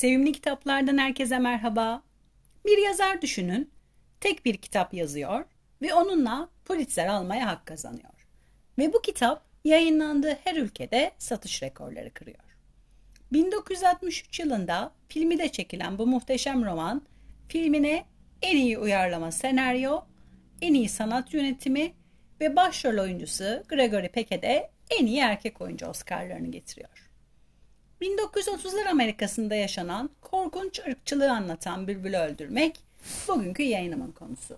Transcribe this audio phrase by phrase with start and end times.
[0.00, 2.02] Sevimli kitaplardan herkese merhaba.
[2.66, 3.70] Bir yazar düşünün.
[4.20, 5.44] Tek bir kitap yazıyor
[5.82, 8.26] ve onunla Pulitzer almaya hak kazanıyor.
[8.78, 12.56] Ve bu kitap yayınlandığı her ülkede satış rekorları kırıyor.
[13.32, 17.02] 1963 yılında filmi de çekilen bu muhteşem roman
[17.48, 18.04] filmine
[18.42, 20.00] en iyi uyarlama senaryo,
[20.62, 21.92] en iyi sanat yönetimi
[22.40, 24.70] ve başrol oyuncusu Gregory Peck'e de
[25.00, 27.09] en iyi erkek oyuncu Oscar'larını getiriyor.
[28.02, 32.80] 1930'lar Amerika'sında yaşanan korkunç ırkçılığı anlatan Bülbül'ü öldürmek
[33.28, 34.56] bugünkü yayınımın konusu.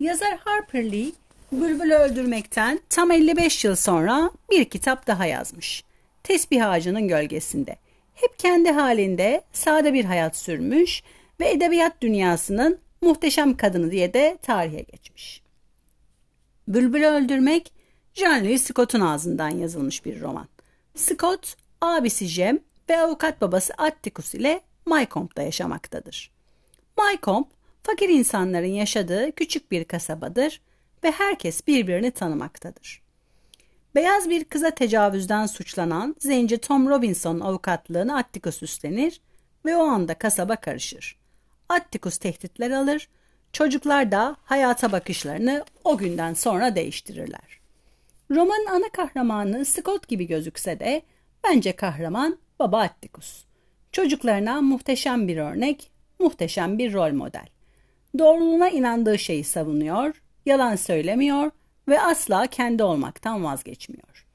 [0.00, 1.12] Yazar Harper Lee
[1.52, 5.84] Bülbül'ü öldürmekten tam 55 yıl sonra bir kitap daha yazmış.
[6.22, 7.76] Tesbih ağacının gölgesinde.
[8.14, 11.02] Hep kendi halinde sade bir hayat sürmüş
[11.40, 15.42] ve edebiyat dünyasının muhteşem kadını diye de tarihe geçmiş.
[16.68, 17.72] Bülbül'ü öldürmek
[18.14, 20.48] John Lewis Scott'un ağzından yazılmış bir roman.
[20.94, 21.56] Scott
[21.86, 22.58] abisi Jem
[22.88, 26.30] ve avukat babası Atticus ile Mycomb'da yaşamaktadır.
[26.98, 27.44] Mycomb,
[27.82, 30.60] fakir insanların yaşadığı küçük bir kasabadır
[31.04, 33.02] ve herkes birbirini tanımaktadır.
[33.94, 39.20] Beyaz bir kıza tecavüzden suçlanan zenci Tom Robinson avukatlığını Atticus üstlenir
[39.64, 41.18] ve o anda kasaba karışır.
[41.68, 43.08] Atticus tehditler alır,
[43.52, 47.60] çocuklar da hayata bakışlarını o günden sonra değiştirirler.
[48.30, 51.02] Romanın ana kahramanı Scott gibi gözükse de
[51.50, 53.44] Bence kahraman Baba Atticus.
[53.92, 57.46] Çocuklarına muhteşem bir örnek, muhteşem bir rol model.
[58.18, 61.50] Doğruluğuna inandığı şeyi savunuyor, yalan söylemiyor
[61.88, 64.26] ve asla kendi olmaktan vazgeçmiyor.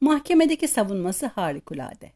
[0.00, 2.12] Mahkemedeki savunması harikulade.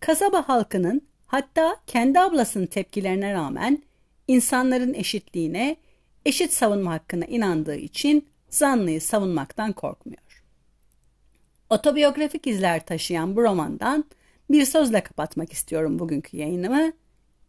[0.00, 3.82] Kasaba halkının hatta kendi ablasının tepkilerine rağmen
[4.28, 5.76] insanların eşitliğine,
[6.26, 10.27] eşit savunma hakkına inandığı için zanlıyı savunmaktan korkmuyor.
[11.70, 14.04] Otobiyografik izler taşıyan bu romandan
[14.50, 16.92] bir sözle kapatmak istiyorum bugünkü yayınımı.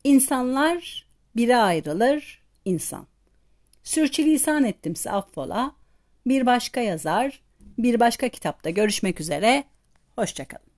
[0.04, 3.08] İnsanlar bire ayrılır insan.
[3.84, 5.76] Sürçülisan ettimse affola.
[6.26, 7.42] Bir başka yazar,
[7.78, 9.64] bir başka kitapta görüşmek üzere.
[10.16, 10.69] Hoşçakalın.